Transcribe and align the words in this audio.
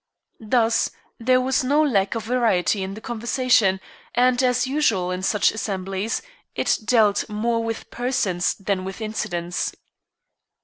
Thus 0.39 0.89
there 1.19 1.39
was 1.39 1.63
no 1.63 1.79
lack 1.83 2.15
of 2.15 2.23
variety 2.23 2.81
in 2.81 2.95
the 2.95 3.01
conversation, 3.01 3.79
and, 4.15 4.41
as 4.41 4.65
usual 4.65 5.11
in 5.11 5.21
such 5.21 5.51
assemblies, 5.51 6.23
it 6.55 6.75
dealt 6.85 7.29
more 7.29 7.63
with 7.63 7.91
persons 7.91 8.55
than 8.55 8.83
with 8.83 8.99
incidents. 8.99 9.73